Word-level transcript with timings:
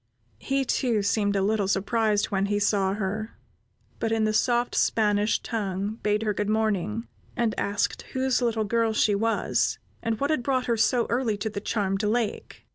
He, 0.39 0.65
too, 0.65 1.03
seemed 1.03 1.35
a 1.35 1.43
little 1.43 1.67
surprised 1.67 2.31
when 2.31 2.47
he 2.47 2.57
saw 2.57 2.95
her, 2.95 3.37
but 3.99 4.11
in 4.11 4.23
the 4.23 4.33
soft 4.33 4.73
Spanish 4.73 5.39
tongue, 5.43 5.99
bade 6.01 6.23
her 6.23 6.33
"Good 6.33 6.49
morning," 6.49 7.07
and 7.37 7.53
asked 7.55 8.01
whose 8.13 8.41
little 8.41 8.63
girl 8.65 8.93
she 8.93 9.13
was, 9.13 9.77
and 10.01 10.19
what 10.19 10.31
had 10.31 10.41
brought 10.41 10.65
her 10.65 10.75
so 10.75 11.05
early 11.11 11.37
to 11.37 11.51
the 11.51 11.61
charmed 11.61 12.01
lake. 12.01 12.65